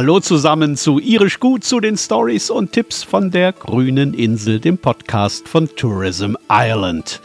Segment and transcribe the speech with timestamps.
[0.00, 4.78] Hallo zusammen zu Irisch Gut, zu den Stories und Tipps von der grünen Insel, dem
[4.78, 7.20] Podcast von Tourism Ireland.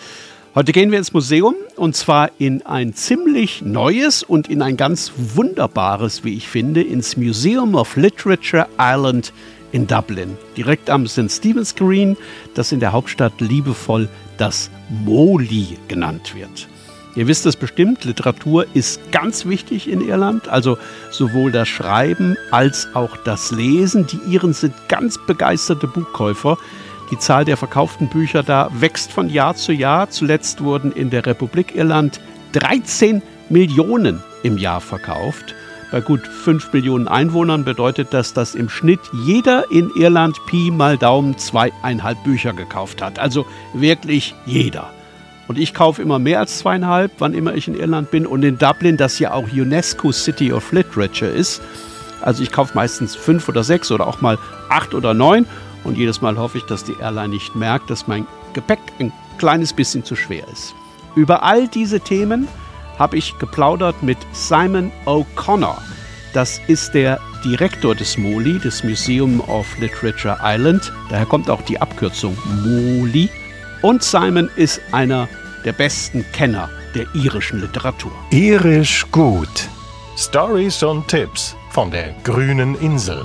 [0.55, 5.13] Heute gehen wir ins Museum und zwar in ein ziemlich neues und in ein ganz
[5.15, 9.31] wunderbares, wie ich finde, ins Museum of Literature Ireland
[9.71, 11.31] in Dublin, direkt am St.
[11.31, 12.17] Stephen's Green,
[12.55, 16.67] das in der Hauptstadt liebevoll das Moli genannt wird.
[17.15, 20.77] Ihr wisst es bestimmt, Literatur ist ganz wichtig in Irland, also
[21.11, 24.05] sowohl das Schreiben als auch das Lesen.
[24.05, 26.57] Die Iren sind ganz begeisterte Buchkäufer.
[27.11, 30.09] Die Zahl der verkauften Bücher da wächst von Jahr zu Jahr.
[30.09, 32.19] Zuletzt wurden in der Republik Irland
[32.51, 35.55] 13 Millionen im Jahr verkauft.
[35.91, 40.97] Bei gut 5 Millionen Einwohnern bedeutet das, dass im Schnitt jeder in Irland Pi mal
[40.97, 43.19] Daumen zweieinhalb Bücher gekauft hat.
[43.19, 44.94] Also wirklich jeder.
[45.47, 48.25] Und ich kaufe immer mehr als zweieinhalb, wann immer ich in Irland bin.
[48.25, 51.61] Und in Dublin, das ja auch UNESCO City of Literature ist.
[52.21, 54.37] Also ich kaufe meistens fünf oder sechs oder auch mal
[54.69, 55.45] acht oder neun.
[55.83, 59.73] Und jedes Mal hoffe ich, dass die Airline nicht merkt, dass mein Gepäck ein kleines
[59.73, 60.73] bisschen zu schwer ist.
[61.15, 62.47] Über all diese Themen
[62.97, 65.77] habe ich geplaudert mit Simon O'Connor.
[66.33, 70.91] Das ist der Direktor des MOLI, des Museum of Literature Ireland.
[71.09, 73.29] Daher kommt auch die Abkürzung MOLI.
[73.85, 75.29] Und Simon ist einer
[75.63, 78.11] der besten Kenner der irischen Literatur.
[78.31, 79.69] Irisch gut.
[80.17, 83.23] Stories und Tipps von der grünen Insel.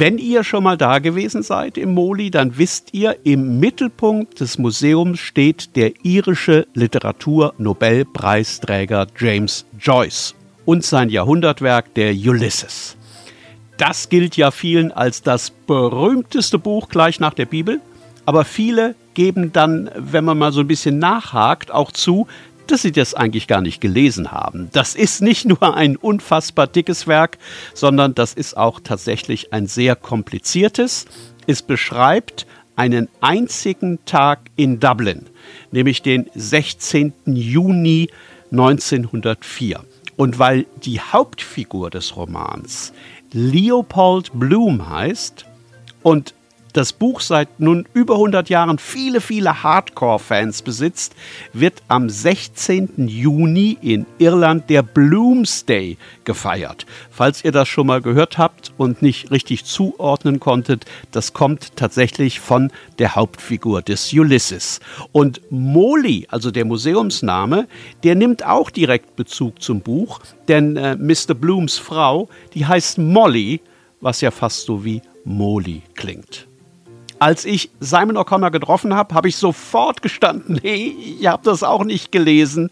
[0.00, 4.56] Wenn ihr schon mal da gewesen seid im Moli, dann wisst ihr, im Mittelpunkt des
[4.56, 10.34] Museums steht der irische Literatur-Nobelpreisträger James Joyce
[10.64, 12.96] und sein Jahrhundertwerk der Ulysses.
[13.76, 17.82] Das gilt ja vielen als das berühmteste Buch gleich nach der Bibel,
[18.24, 22.26] aber viele geben dann, wenn man mal so ein bisschen nachhakt, auch zu,
[22.70, 24.68] dass sie das eigentlich gar nicht gelesen haben.
[24.72, 27.38] Das ist nicht nur ein unfassbar dickes Werk,
[27.74, 31.06] sondern das ist auch tatsächlich ein sehr kompliziertes.
[31.46, 35.26] Es beschreibt einen einzigen Tag in Dublin,
[35.70, 37.12] nämlich den 16.
[37.26, 38.08] Juni
[38.52, 39.84] 1904.
[40.16, 42.92] Und weil die Hauptfigur des Romans
[43.32, 45.46] Leopold Bloom heißt
[46.02, 46.34] und
[46.72, 51.14] das Buch seit nun über 100 Jahren viele, viele Hardcore-Fans besitzt,
[51.52, 53.08] wird am 16.
[53.08, 56.86] Juni in Irland der Bloomsday gefeiert.
[57.10, 62.40] Falls ihr das schon mal gehört habt und nicht richtig zuordnen konntet, das kommt tatsächlich
[62.40, 64.80] von der Hauptfigur des Ulysses.
[65.12, 67.68] Und Molly, also der Museumsname,
[68.02, 71.34] der nimmt auch direkt Bezug zum Buch, denn äh, Mr.
[71.34, 73.60] Blooms Frau, die heißt Molly,
[74.00, 76.49] was ja fast so wie Molly klingt.
[77.20, 81.84] Als ich Simon O'Connor getroffen habe, habe ich sofort gestanden, hey, ich habe das auch
[81.84, 82.70] nicht gelesen.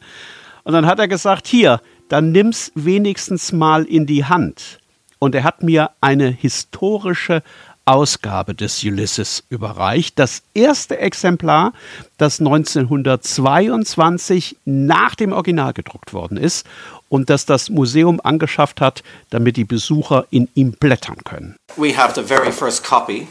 [0.65, 4.79] Und dann hat er gesagt, hier, dann nimm's wenigstens mal in die Hand.
[5.19, 7.43] Und er hat mir eine historische
[7.85, 10.19] Ausgabe des Ulysses überreicht.
[10.19, 11.75] Das erste Exemplar,
[12.17, 16.67] das 1922 nach dem Original gedruckt worden ist
[17.11, 21.57] und das das Museum angeschafft hat, damit die Besucher in ihm blättern können.
[21.77, 23.29] We have the very first copy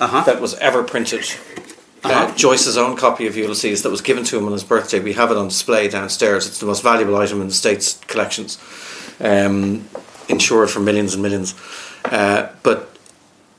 [0.00, 0.24] uh-huh.
[0.24, 1.24] that was ever printed.
[2.02, 2.08] Uh-huh.
[2.12, 5.00] Uh, Joyce's own copy of Ulysses that was given to him on his birthday.
[5.00, 6.46] We have it on display downstairs.
[6.46, 8.58] It's the most valuable item in the state's collections,
[9.20, 9.86] um,
[10.28, 11.54] insured for millions and millions.
[12.06, 12.88] Uh, but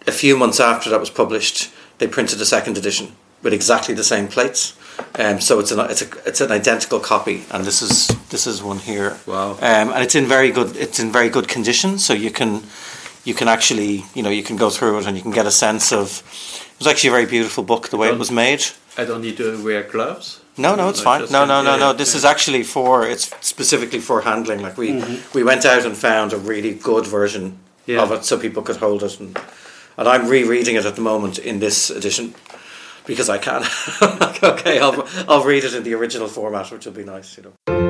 [0.07, 4.03] a few months after that was published, they printed a second edition with exactly the
[4.03, 4.75] same plates.
[5.15, 8.61] Um, so it's an it's a it's an identical copy, and this is this is
[8.61, 9.17] one here.
[9.25, 9.51] Wow!
[9.53, 12.63] Um, and it's in very good it's in very good condition, so you can
[13.23, 15.51] you can actually, you know, you can go through it and you can get a
[15.51, 16.23] sense of.
[16.73, 18.63] It was actually a very beautiful book the way it was made.
[18.97, 20.41] I don't need to wear gloves.
[20.57, 21.25] No, no, it's fine.
[21.31, 21.93] No, no, no, no.
[21.93, 24.61] This is actually for it's specifically for handling.
[24.61, 25.37] Like we mm-hmm.
[25.37, 28.01] we went out and found a really good version yeah.
[28.01, 29.39] of it so people could hold it, and
[29.97, 32.33] and I'm rereading it at the moment in this edition
[33.05, 33.63] because I can.
[34.43, 37.80] okay, I'll I'll read it in the original format, which will be nice, you know.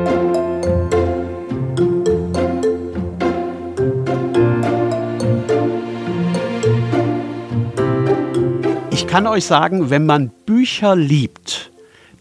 [9.12, 11.74] Kann euch sagen, wenn man Bücher liebt,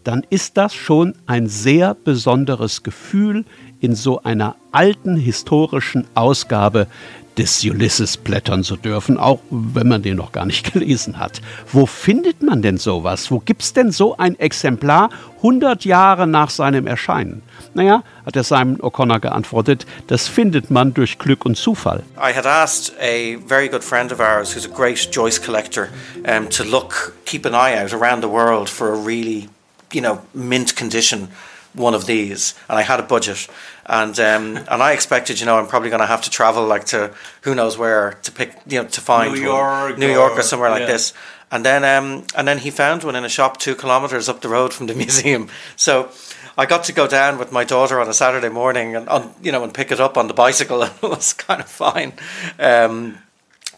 [0.03, 3.45] dann ist das schon ein sehr besonderes Gefühl,
[3.79, 6.87] in so einer alten historischen Ausgabe
[7.37, 11.41] des Ulysses blättern zu dürfen, auch wenn man den noch gar nicht gelesen hat.
[11.71, 13.31] Wo findet man denn sowas?
[13.31, 17.41] Wo gibt es denn so ein Exemplar 100 Jahre nach seinem Erscheinen?
[17.73, 22.03] Naja, hat der Simon O'Connor geantwortet, das findet man durch Glück und Zufall.
[22.17, 25.87] I had asked a very good friend of ours who's a great Joyce collector
[26.27, 29.47] um, to look, keep an eye out around the world for a really,
[29.93, 31.29] you know, mint condition
[31.73, 33.47] one of these, and I had a budget,
[33.85, 36.85] and um, and I expected, you know, I'm probably going to have to travel like
[36.85, 39.99] to who knows where to pick, you know, to find New York, one.
[39.99, 40.87] New York, or, somewhere like yeah.
[40.87, 41.13] this.
[41.51, 44.49] And then um, and then he found one in a shop two kilometers up the
[44.49, 45.49] road from the museum.
[45.75, 46.09] So
[46.57, 49.51] I got to go down with my daughter on a Saturday morning and on, you
[49.51, 52.13] know and pick it up on the bicycle, and it was kind of fine.
[52.59, 53.17] Um,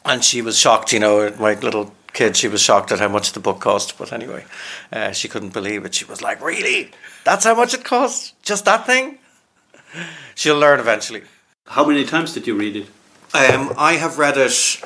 [0.05, 3.33] and she was shocked, you know, my little kid, she was shocked at how much
[3.33, 3.97] the book cost.
[3.97, 4.45] But anyway,
[4.91, 5.95] uh, she couldn't believe it.
[5.95, 6.91] She was like, "Really?
[7.23, 8.33] That's how much it costs?
[8.41, 9.17] Just that thing?"
[10.35, 11.23] She'll learn eventually.
[11.67, 12.87] How many times did you read it?
[13.33, 14.81] Um, I have read it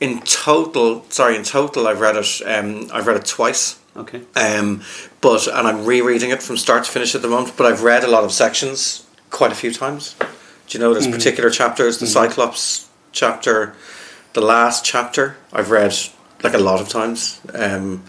[0.00, 1.04] in total.
[1.10, 2.42] Sorry, in total, I've read it.
[2.46, 3.78] Um, I've read it twice.
[3.96, 4.22] Okay.
[4.34, 4.82] Um,
[5.20, 7.56] but and I'm rereading it from start to finish at the moment.
[7.56, 10.16] But I've read a lot of sections quite a few times.
[10.18, 11.98] Do you know there's particular chapters?
[11.98, 13.74] The Cyclops chapter,
[14.32, 15.92] the last chapter, I've read
[16.42, 17.40] like a lot of times.
[17.54, 18.02] Um,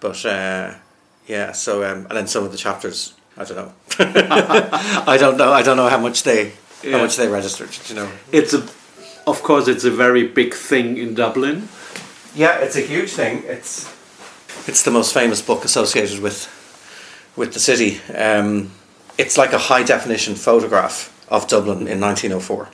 [0.00, 0.74] but uh,
[1.26, 3.72] yeah, so um, and then some of the chapters, I don't know.
[5.06, 5.52] I don't know.
[5.52, 6.52] I don't know how much they
[6.82, 6.96] Yeah.
[6.96, 7.70] how much they registered.
[7.88, 8.08] You know.
[8.32, 8.62] It's a,
[9.26, 11.68] of course, it's a very big thing in Dublin.
[12.34, 13.42] Yeah, it's a huge thing.
[13.46, 13.86] It's
[14.68, 16.48] it's the most famous book associated with
[17.36, 18.00] with the city.
[18.14, 18.70] Um,
[19.18, 22.68] it's like a high definition photograph of Dublin in 1904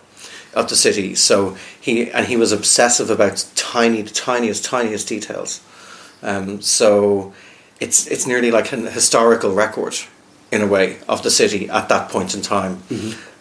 [0.54, 1.14] of the city.
[1.14, 5.60] So he and he was obsessive about tiny, the tiniest, tiniest details.
[6.22, 7.32] Um, so
[7.80, 9.96] it's it's nearly like an historical record
[10.50, 12.82] in a way of the city at that point in time.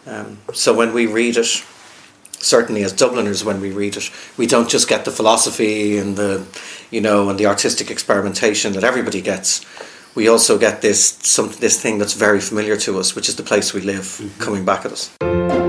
[0.05, 1.63] Um, so when we read it,
[2.39, 6.45] certainly as Dubliners, when we read it, we don't just get the philosophy and the,
[6.91, 9.65] you know, and the artistic experimentation that everybody gets.
[10.15, 13.43] We also get this some this thing that's very familiar to us, which is the
[13.43, 15.66] place we live, coming back at us.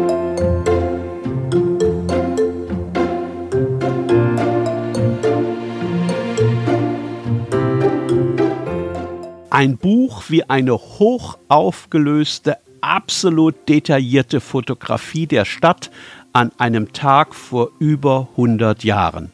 [9.59, 15.91] Ein Buch wie eine hoch aufgelöste, absolut detaillierte Fotografie der Stadt
[16.33, 19.33] an einem Tag vor über 100 Jahren.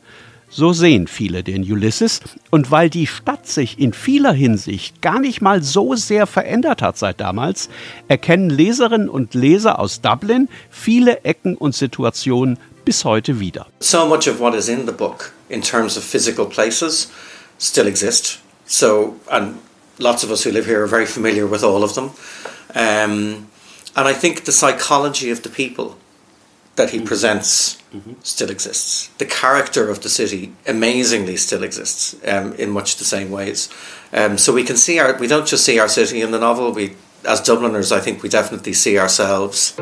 [0.48, 5.42] So sehen viele den Ulysses und weil die Stadt sich in vieler Hinsicht gar nicht
[5.42, 7.68] mal so sehr verändert hat seit damals,
[8.08, 13.66] erkennen Leserinnen und Leser aus Dublin viele Ecken und Situationen bis heute wieder.
[13.80, 17.10] so much of what is in the book in terms of physical places
[17.58, 18.38] still exist.
[18.66, 19.56] So, and
[19.98, 22.10] lots of us who live here are very familiar with all of them.
[22.74, 23.48] Um,
[23.96, 25.96] and I think the psychology of the people
[26.76, 27.80] that he presents
[28.22, 29.08] still exists.
[29.18, 33.68] The character of the city amazingly still exists um, in much the same ways.
[34.12, 36.72] Um, so we can see our, we don't just see our city in the novel.
[36.72, 39.74] We, as Dubliners, I think we definitely see ourselves.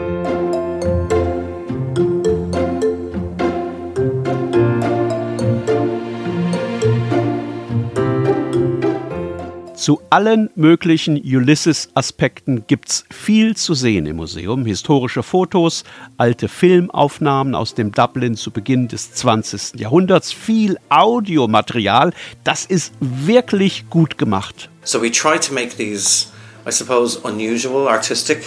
[9.83, 14.65] Zu allen möglichen Ulysses-Aspekten gibt's viel zu sehen im Museum.
[14.65, 15.83] Historische Fotos,
[16.19, 19.81] alte Filmaufnahmen aus dem Dublin zu Beginn des 20.
[19.81, 22.13] Jahrhunderts, viel Audiomaterial.
[22.45, 24.71] Das ist wirklich gut gemacht.
[24.85, 26.29] So we try to make these,
[26.65, 28.45] I suppose, unusual artistic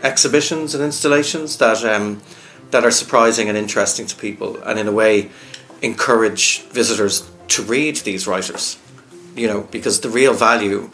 [0.00, 2.16] exhibitions and installations that um,
[2.70, 5.28] that are surprising and interesting to people, and in a way,
[5.82, 8.78] encourage visitors to read these writers.
[9.36, 10.90] You know, because the real value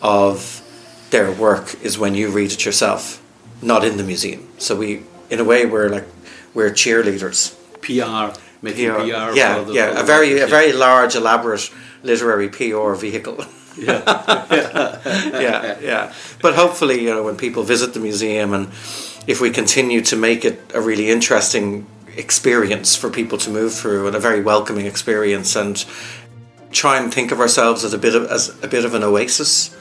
[0.00, 0.62] of
[1.10, 3.20] their work is when you read it yourself,
[3.62, 4.48] not in the museum.
[4.58, 6.06] So we, in a way, we're like
[6.54, 7.54] we're cheerleaders.
[7.82, 9.04] PR, making PR, PR.
[9.36, 11.70] yeah, the- yeah, a very, a very large, elaborate
[12.02, 13.44] literary PR vehicle.
[13.78, 14.02] yeah.
[15.40, 16.12] yeah, yeah.
[16.42, 18.68] But hopefully, you know, when people visit the museum and
[19.26, 24.06] if we continue to make it a really interesting experience for people to move through
[24.06, 25.84] and a very welcoming experience and
[26.70, 29.76] try and think of ourselves as a bit of as a bit of an oasis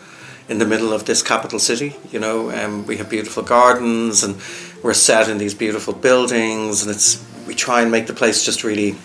[0.48, 1.96] in the middle of this capital city.
[2.12, 4.36] You know, um, we have beautiful gardens and
[4.84, 8.64] we're set in these beautiful buildings, and it's we try and make the place just
[8.64, 8.96] really,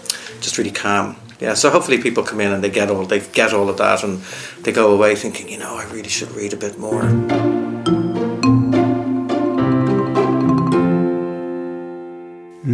[0.41, 1.17] just really calm.
[1.41, 4.03] Yeah, so hopefully people come in and they get all they get all of that,
[4.05, 4.21] and
[4.63, 7.54] they go away thinking, you know, I really should read a bit more.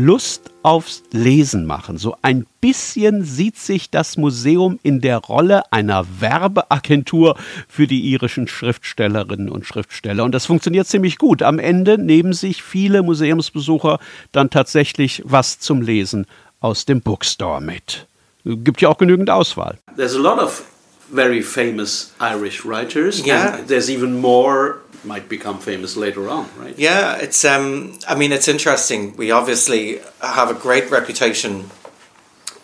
[0.04, 1.98] Lust aufs Lesen machen.
[1.98, 7.36] So ein bisschen sieht sich das Museum in der Rolle einer Werbeagentur
[7.68, 10.24] für die irischen Schriftstellerinnen und Schriftsteller.
[10.24, 11.42] Und das funktioniert ziemlich gut.
[11.42, 13.98] Am Ende nehmen sich viele Museumsbesucher
[14.32, 16.26] dann tatsächlich was zum Lesen
[16.60, 18.06] aus dem Bookstore mit.
[18.44, 19.78] Gibt ja auch genügend Auswahl.
[19.96, 20.64] There's a lot of
[21.12, 23.24] very famous Irish writers.
[23.24, 23.54] Yeah.
[23.54, 26.78] And there's even more might become famous later on, right?
[26.78, 27.44] Yeah, it's.
[27.44, 29.16] Um, I mean, it's interesting.
[29.16, 31.70] We obviously have a great reputation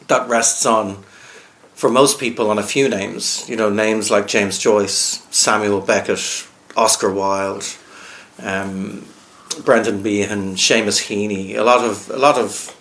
[0.09, 1.03] that rests on,
[1.75, 3.49] for most people, on a few names.
[3.49, 7.65] You know, names like James Joyce, Samuel Beckett, Oscar Wilde,
[8.43, 9.07] um,
[9.65, 11.57] Brendan Behan, Seamus Heaney.
[11.57, 12.73] A lot of a lot of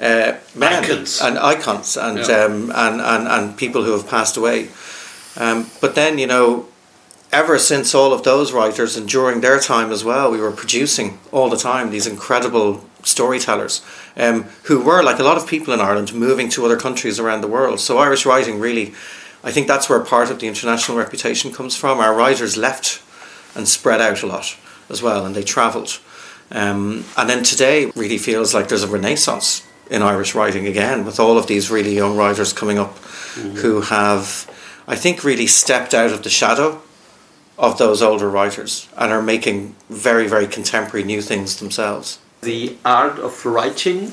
[0.00, 1.20] uh, men Icons.
[1.20, 2.44] and icons and, Yeah.
[2.44, 4.68] um, and and and people who have passed away.
[5.36, 6.66] Um, but then you know
[7.32, 11.18] ever since all of those writers and during their time as well, we were producing
[11.32, 13.84] all the time these incredible storytellers
[14.16, 17.42] um, who were, like a lot of people in Ireland, moving to other countries around
[17.42, 17.80] the world.
[17.80, 18.94] So Irish writing really,
[19.44, 22.00] I think that's where part of the international reputation comes from.
[22.00, 23.02] Our writers left
[23.54, 24.56] and spread out a lot
[24.88, 26.00] as well, and they travelled.
[26.50, 31.20] Um, and then today really feels like there's a renaissance in Irish writing again, with
[31.20, 32.98] all of these really young writers coming up
[33.38, 34.50] who have,
[34.86, 36.82] I think, really stepped out of the shadow
[37.58, 42.18] of those older writers and are making very, very contemporary new things themselves.
[42.42, 44.12] The art of writing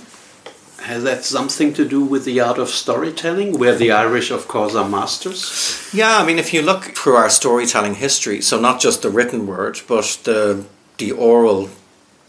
[0.80, 4.76] has that something to do with the art of storytelling, where the Irish, of course,
[4.76, 5.90] are masters?
[5.94, 9.48] Yeah, I mean, if you look through our storytelling history, so not just the written
[9.48, 10.66] word, but the
[10.98, 11.70] the oral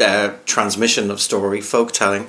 [0.00, 2.26] uh, transmission of story, folk telling,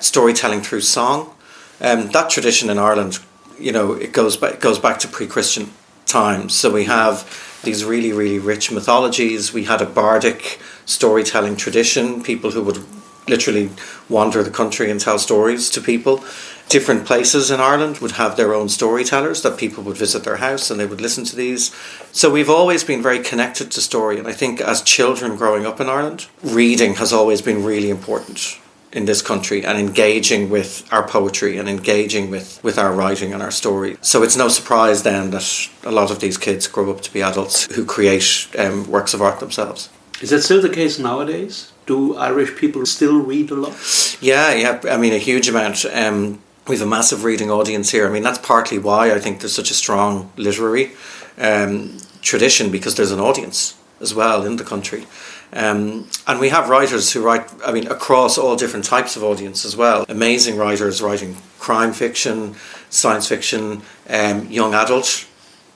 [0.00, 1.34] storytelling through song,
[1.80, 3.18] um, that tradition in Ireland,
[3.58, 5.70] you know, it goes back goes back to pre-Christian
[6.08, 6.54] times.
[6.54, 9.52] So we have these really, really rich mythologies.
[9.52, 12.84] We had a bardic storytelling tradition, people who would
[13.28, 13.70] literally
[14.08, 16.24] wander the country and tell stories to people.
[16.68, 20.70] Different places in Ireland would have their own storytellers that people would visit their house
[20.70, 21.74] and they would listen to these.
[22.12, 24.18] So we've always been very connected to story.
[24.18, 28.58] And I think as children growing up in Ireland, reading has always been really important
[28.92, 33.42] in this country and engaging with our poetry and engaging with, with our writing and
[33.42, 33.96] our story.
[34.00, 37.22] So it's no surprise then that a lot of these kids grow up to be
[37.22, 39.90] adults who create um, works of art themselves.
[40.20, 41.72] Is that still the case nowadays?
[41.86, 44.16] Do Irish people still read a lot?
[44.20, 44.80] Yeah, yeah.
[44.90, 45.84] I mean, a huge amount.
[45.86, 48.06] Um, we have a massive reading audience here.
[48.06, 50.90] I mean, that's partly why I think there's such a strong literary
[51.38, 55.06] um, tradition because there's an audience as well in the country.
[55.52, 59.64] Um, and we have writers who write, I mean, across all different types of audience
[59.64, 60.04] as well.
[60.08, 62.54] Amazing writers writing crime fiction,
[62.90, 65.26] science fiction, um, young adult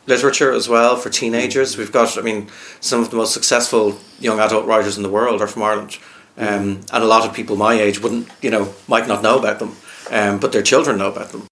[0.07, 1.77] literature as well for teenagers.
[1.77, 2.49] We've got, I mean,
[2.81, 5.99] some of the most successful young adult writers in the world are from Ireland.
[6.37, 9.59] Um, and a lot of people my age wouldn't, you know, might not know about
[9.59, 9.77] them,
[10.11, 11.47] um, but their children know about them.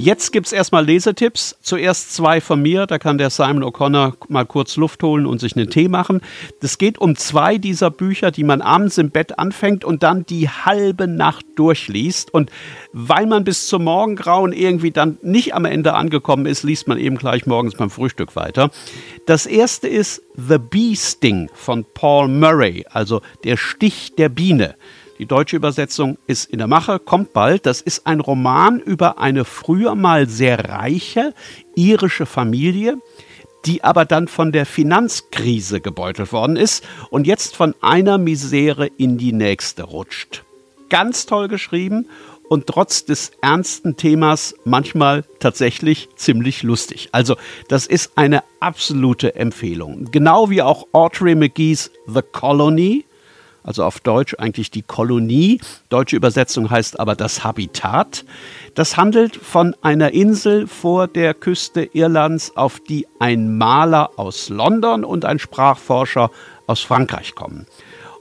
[0.00, 1.58] Jetzt gibt's erstmal Lesetipps.
[1.60, 5.54] Zuerst zwei von mir, da kann der Simon O'Connor mal kurz Luft holen und sich
[5.54, 6.22] einen Tee machen.
[6.62, 10.48] Es geht um zwei dieser Bücher, die man abends im Bett anfängt und dann die
[10.48, 12.32] halbe Nacht durchliest.
[12.32, 12.50] Und
[12.94, 17.18] weil man bis zum Morgengrauen irgendwie dann nicht am Ende angekommen ist, liest man eben
[17.18, 18.70] gleich morgens beim Frühstück weiter.
[19.26, 24.76] Das erste ist The Bee Sting von Paul Murray, also der Stich der Biene.
[25.20, 27.66] Die deutsche Übersetzung ist in der Mache, kommt bald.
[27.66, 31.34] Das ist ein Roman über eine früher mal sehr reiche
[31.74, 32.96] irische Familie,
[33.66, 39.18] die aber dann von der Finanzkrise gebeutelt worden ist und jetzt von einer Misere in
[39.18, 40.42] die nächste rutscht.
[40.88, 42.06] Ganz toll geschrieben
[42.48, 47.10] und trotz des ernsten Themas manchmal tatsächlich ziemlich lustig.
[47.12, 47.36] Also
[47.68, 50.06] das ist eine absolute Empfehlung.
[50.12, 53.04] Genau wie auch Audrey McGee's The Colony
[53.62, 55.60] also auf Deutsch eigentlich die Kolonie.
[55.88, 58.24] Deutsche Übersetzung heißt aber das Habitat.
[58.74, 65.04] Das handelt von einer Insel vor der Küste Irlands, auf die ein Maler aus London
[65.04, 66.30] und ein Sprachforscher
[66.66, 67.66] aus Frankreich kommen.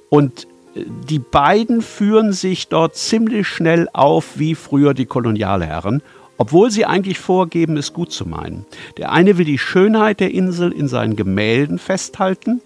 [0.10, 6.02] Und die beiden führen sich dort ziemlich schnell auf wie früher die Kolonialherren,
[6.38, 8.66] obwohl sie eigentlich vorgeben, es gut zu meinen.
[8.98, 12.62] Der eine will die Schönheit der Insel in seinen Gemälden festhalten,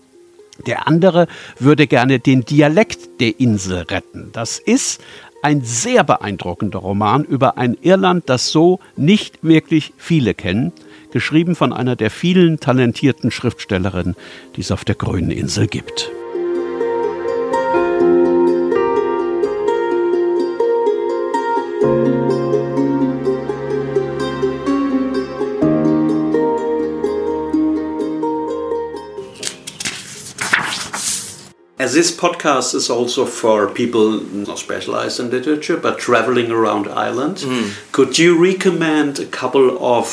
[0.66, 1.28] der andere
[1.60, 4.30] würde gerne den Dialekt der Insel retten.
[4.34, 5.02] Das ist
[5.42, 10.72] ein sehr beeindruckender Roman über ein Irland, das so nicht wirklich viele kennen,
[11.12, 14.16] geschrieben von einer der vielen talentierten Schriftstellerinnen,
[14.56, 16.10] die es auf der grünen Insel gibt.
[31.84, 37.44] As this podcast is also for people not specialized in literature but traveling around Ireland,
[37.92, 40.08] could you recommend a couple of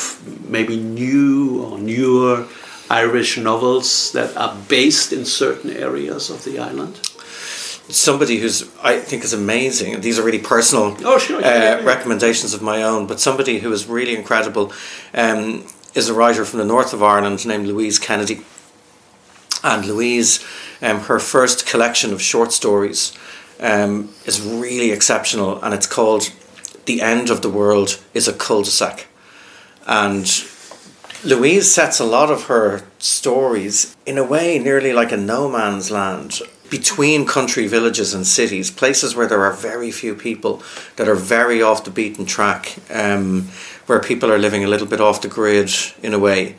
[0.51, 2.49] maybe new or newer
[2.91, 6.95] Irish novels that are based in certain areas of the island?
[7.89, 10.01] somebody who's I think is amazing.
[10.01, 11.85] These are really personal Oh, sure, yeah, uh, yeah, yeah.
[11.95, 14.73] recommendations of my own, but somebody who is really incredible
[15.15, 18.37] um, is a writer from the north of Ireland named Louise Kennedy.
[19.63, 20.45] And Louise,
[20.81, 23.13] um, her first collection of short stories
[23.61, 26.31] um, is really exceptional, and it's called
[26.87, 29.07] "The End of the World is a Cul-de-sac."
[29.87, 30.27] And
[31.25, 35.91] Louise sets a lot of her stories in a way nearly like a no man's
[35.91, 36.41] land
[36.71, 40.63] between country villages and cities, places where there are very few people
[40.97, 43.49] that are very off the beaten track, um,
[43.87, 45.71] where people are living a little bit off the grid
[46.03, 46.55] in a way.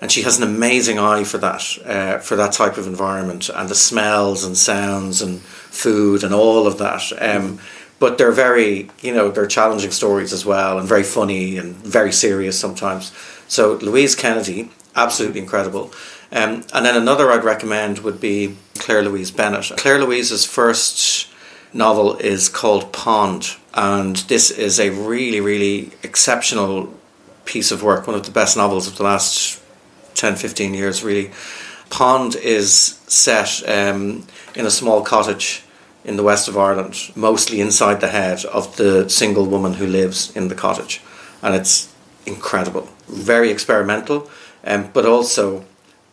[0.00, 3.68] And she has an amazing eye for that, uh, for that type of environment and
[3.68, 7.12] the smells and sounds and food and all of that.
[7.20, 7.60] Um,
[8.00, 12.10] but they're very, you know, they're challenging stories as well and very funny and very
[12.10, 13.12] serious sometimes.
[13.46, 15.92] So Louise Kennedy, absolutely incredible.
[16.32, 19.72] Um, and then another I'd recommend would be Claire Louise Bennett.
[19.76, 21.28] Claire Louise's first
[21.74, 26.92] novel is called Pond, and this is a really, really exceptional
[27.44, 29.60] piece of work, one of the best novels of the last
[30.14, 31.30] 10, 15 years, really.
[31.90, 35.62] Pond is set um, in a small cottage
[36.04, 40.34] in the west of Ireland, mostly inside the head of the single woman who lives
[40.34, 41.02] in the cottage.
[41.42, 41.92] And it's
[42.24, 44.30] incredible, very experimental,
[44.64, 45.64] um, but also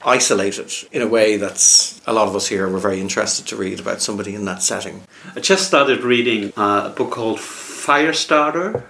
[0.06, 3.80] isolated in a way that's a lot of us here were very interested to read
[3.80, 5.02] about somebody in that setting.
[5.36, 8.84] I just started reading uh, a book called Firestarter.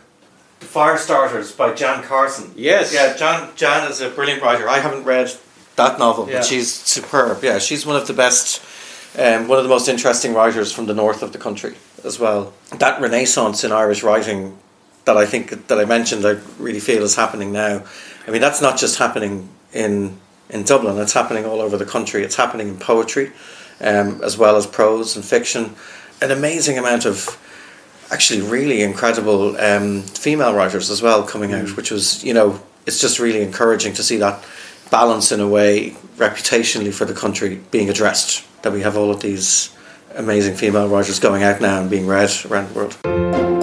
[0.62, 2.51] Firestarters by Jan Carson.
[2.56, 2.94] Yes.
[2.94, 4.68] Yeah, Jan Jan is a brilliant writer.
[4.70, 5.32] I haven't read
[5.78, 6.39] that novel, Yeah.
[6.39, 7.44] but she's superb.
[7.44, 8.62] Yeah, she's one of the best
[9.18, 12.54] um, one of the most interesting writers from the north of the country as well.
[12.78, 14.58] That renaissance in Irish writing
[15.06, 17.84] that I think that I mentioned I really feel is happening now.
[18.28, 20.18] I mean that's not just happening in
[20.50, 22.24] in Dublin, it's happening all over the country.
[22.24, 23.32] It's happening in poetry
[23.82, 25.75] um, as well as prose and fiction.
[26.22, 27.38] An amazing amount of
[28.12, 33.00] actually really incredible um, female writers as well coming out, which was you know it's
[33.00, 34.44] just really encouraging to see that
[34.91, 38.45] balance in a way reputationally for the country being addressed.
[38.63, 39.76] That we have all of these
[40.15, 43.59] amazing female writers going out now and being read around the world.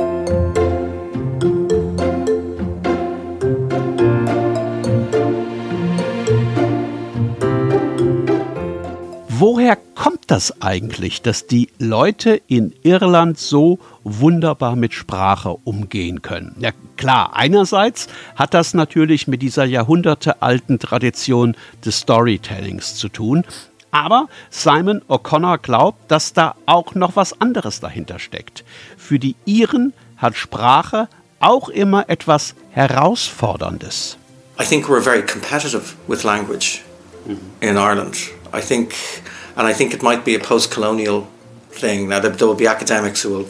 [10.27, 16.57] Kommt das eigentlich, dass die Leute in Irland so wunderbar mit Sprache umgehen können?
[16.59, 23.45] Ja klar, einerseits hat das natürlich mit dieser jahrhundertealten Tradition des Storytellings zu tun,
[23.93, 28.65] aber Simon O'Connor glaubt, dass da auch noch was anderes dahinter steckt.
[28.97, 31.07] Für die Iren hat Sprache
[31.39, 34.19] auch immer etwas Herausforderndes.
[34.61, 36.81] I think we're very competitive with language
[37.61, 38.17] in Ireland.
[38.53, 38.93] I think,
[39.57, 41.29] and I think it might be a post-colonial
[41.71, 42.09] thing.
[42.09, 43.49] Now there, there will be academics who will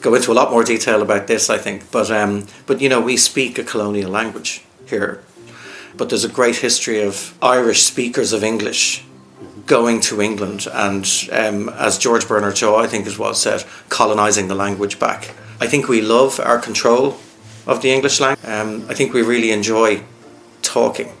[0.00, 1.48] go into a lot more detail about this.
[1.48, 5.22] I think, but um, but you know we speak a colonial language here,
[5.96, 9.04] but there's a great history of Irish speakers of English
[9.66, 14.48] going to England and, um, as George Bernard Shaw, I think it was said, colonising
[14.48, 15.34] the language back.
[15.60, 17.18] I think we love our control
[17.66, 18.48] of the English language.
[18.48, 20.02] Um, I think we really enjoy
[20.62, 21.12] talking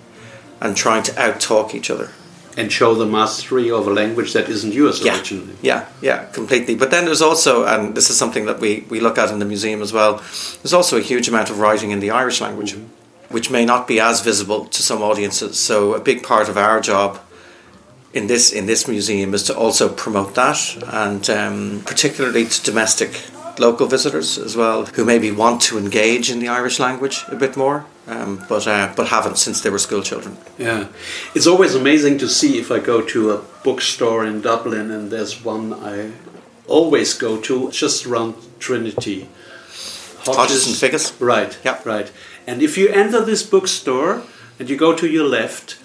[0.60, 2.10] and trying to out-talk each other.
[2.56, 5.54] And show the mastery of a language that isn't yours Yeah, originally.
[5.62, 6.74] yeah, yeah, completely.
[6.74, 9.46] But then there's also, and this is something that we, we look at in the
[9.46, 10.16] museum as well,
[10.62, 12.76] there's also a huge amount of writing in the Irish language,
[13.30, 15.58] which may not be as visible to some audiences.
[15.58, 17.18] So a big part of our job
[18.12, 20.58] in this in this museum is to also promote that,
[20.92, 23.22] and um, particularly to domestic
[23.62, 27.56] local visitors as well, who maybe want to engage in the Irish language a bit
[27.56, 30.36] more, um, but uh, but haven't since they were school children.
[30.58, 30.88] Yeah,
[31.34, 35.44] it's always amazing to see if I go to a bookstore in Dublin, and there's
[35.44, 36.12] one I
[36.66, 39.28] always go to just around Trinity.
[40.26, 41.12] Hodges and Figgis?
[41.20, 41.58] Right.
[41.64, 41.80] Yeah.
[41.84, 42.12] Right.
[42.46, 44.22] And if you enter this bookstore
[44.58, 45.78] and you go to your left,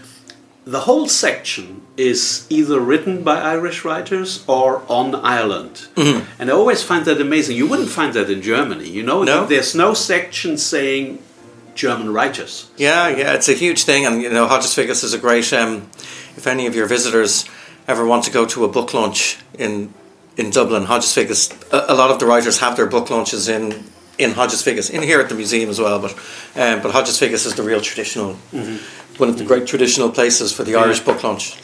[0.67, 5.87] the whole section is either written by Irish writers or on Ireland.
[5.95, 6.25] Mm-hmm.
[6.39, 7.55] And I always find that amazing.
[7.55, 8.89] You wouldn't find that in Germany.
[8.89, 9.45] You know, No.
[9.45, 11.19] there's no section saying
[11.73, 12.69] German writers.
[12.75, 15.53] Yeah, yeah, it's a huge thing, and you know, Hodges is a great.
[15.53, 15.89] Um,
[16.35, 17.45] if any of your visitors
[17.87, 19.93] ever want to go to a book launch in
[20.35, 21.15] in Dublin, Hodges
[21.71, 23.85] a, a lot of the writers have their book launches in
[24.17, 25.99] in Hodges Figgis, in here at the museum as well.
[25.99, 26.15] But
[26.55, 28.35] um, but Hodges Figgis is the real traditional,
[29.17, 31.57] one of the great traditional places for the Irish book launch.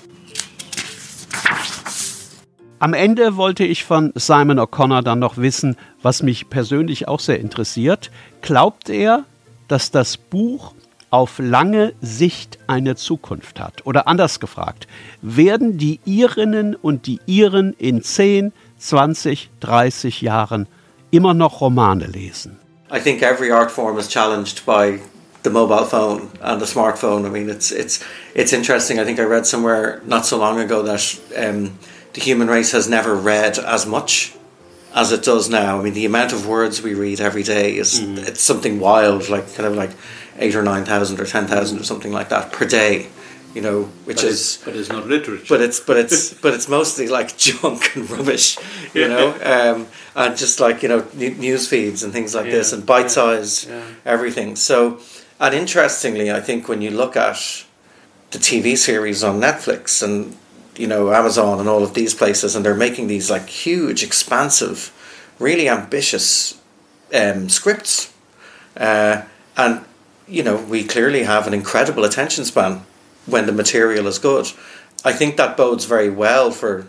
[2.79, 7.39] Am Ende wollte ich von Simon O'Connor dann noch wissen, was mich persönlich auch sehr
[7.39, 8.11] interessiert.
[8.41, 9.23] Glaubt er,
[9.69, 10.73] dass das Buch
[11.09, 13.85] auf lange Sicht eine Zukunft hat?
[13.85, 14.87] Oder anders gefragt,
[15.21, 20.67] werden die Irinnen und die Iren in 10, 20, 30 Jahren
[21.13, 22.57] immer noch Romane lesen?
[22.89, 24.99] I think every art form is challenged by
[25.43, 27.25] the mobile phone and the smartphone.
[27.25, 28.99] I mean, it's it's it's interesting.
[28.99, 31.77] I think I read somewhere not so long ago that um,
[32.13, 34.33] the human race has never read as much
[34.93, 35.79] as it does now.
[35.79, 38.17] I mean, the amount of words we read every day is mm.
[38.27, 39.91] it's something wild, like kind of like
[40.39, 43.07] eight or nine thousand or ten thousand or something like that per day.
[43.53, 45.45] You know, which but is but it's not literature.
[45.47, 48.57] But it's but it's but it's mostly like junk and rubbish.
[48.93, 52.53] You know, um, and just like you know news feeds and things like yeah.
[52.53, 53.83] this and bite size yeah.
[54.05, 54.55] everything.
[54.55, 54.99] So,
[55.39, 57.65] and interestingly, I think when you look at
[58.31, 60.35] the TV series on Netflix and
[60.75, 64.91] you know Amazon and all of these places, and they're making these like huge, expansive,
[65.37, 66.59] really ambitious
[67.13, 68.11] um, scripts,
[68.77, 69.21] uh,
[69.55, 69.85] and
[70.27, 72.83] you know we clearly have an incredible attention span
[73.25, 74.51] when the material is good.
[75.05, 76.85] I think that bodes very well for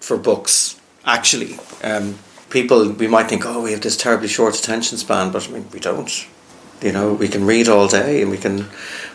[0.00, 0.76] for books.
[1.04, 2.18] Actually, um,
[2.50, 5.66] people we might think, oh, we have this terribly short attention span, but I mean,
[5.72, 6.26] we don't.
[6.82, 8.66] You know, we can read all day and we can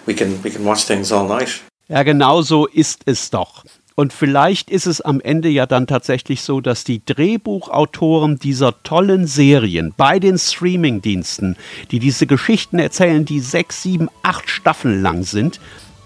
[0.05, 1.61] we can we can watch things all night.
[1.89, 3.63] Ja, genau so ist es doch.
[3.99, 9.25] Und vielleicht ist es am Ende ja dann tatsächlich so, dass die Drehbuchautoren dieser tollen
[9.25, 11.57] Serien bei den Streamingdiensten,
[11.89, 15.59] die diese Geschichten erzählen, die sechs, sieben, acht Staffeln lang sind,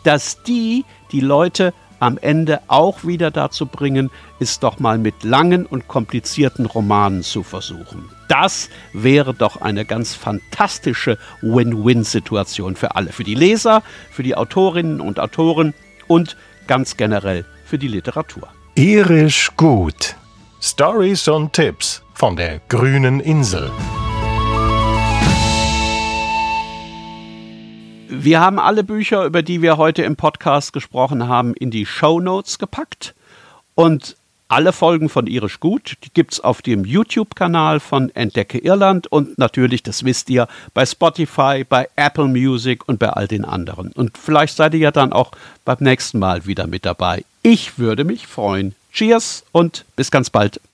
[0.03, 4.09] dass die die Leute am Ende auch wieder dazu bringen,
[4.39, 8.09] es doch mal mit langen und komplizierten Romanen zu versuchen.
[8.27, 14.99] Das wäre doch eine ganz fantastische Win-Win-Situation für alle, für die Leser, für die Autorinnen
[14.99, 15.75] und Autoren
[16.07, 18.47] und ganz generell für die Literatur.
[18.75, 20.15] Irisch gut.
[20.59, 23.71] Stories und Tipps von der grünen Insel.
[28.13, 32.19] Wir haben alle Bücher, über die wir heute im Podcast gesprochen haben, in die Show
[32.19, 33.15] Notes gepackt.
[33.73, 34.17] Und
[34.49, 39.37] alle Folgen von Irisch Gut, die gibt es auf dem YouTube-Kanal von Entdecke Irland und
[39.37, 43.93] natürlich, das wisst ihr, bei Spotify, bei Apple Music und bei all den anderen.
[43.93, 45.31] Und vielleicht seid ihr ja dann auch
[45.63, 47.23] beim nächsten Mal wieder mit dabei.
[47.43, 48.75] Ich würde mich freuen.
[48.91, 50.59] Cheers und bis ganz bald.